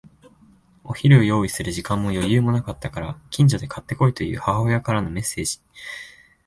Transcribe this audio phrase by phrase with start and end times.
[0.83, 5.59] お昼を用意する時間も余裕もなかったから、近所で買って来いという母親からのメッセージ。